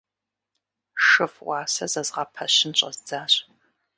ШыфӀ 1.05 1.37
уасэ 1.47 1.85
зэзгъэпэщын 1.91 2.71
щӀэздзащ. 2.77 3.33